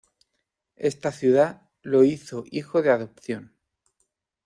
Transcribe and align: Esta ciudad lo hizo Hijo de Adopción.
Esta 0.77 1.11
ciudad 1.11 1.69
lo 1.83 2.03
hizo 2.03 2.43
Hijo 2.49 2.81
de 2.81 2.89
Adopción. 2.89 3.55